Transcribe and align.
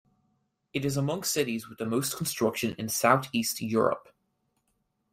It 0.73 0.83
is 0.83 0.97
among 0.97 1.19
the 1.19 1.27
cities 1.27 1.69
with 1.69 1.77
the 1.77 1.85
most 1.85 2.17
construction 2.17 2.73
in 2.79 2.89
South-east 2.89 3.61
Europe. 3.61 4.09